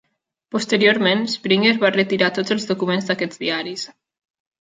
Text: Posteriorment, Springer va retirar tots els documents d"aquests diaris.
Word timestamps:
Posteriorment, 0.53 1.19
Springer 1.33 1.73
va 1.83 1.91
retirar 1.97 2.31
tots 2.39 2.55
els 2.55 2.67
documents 2.71 3.09
d"aquests 3.11 3.43
diaris. 3.45 3.87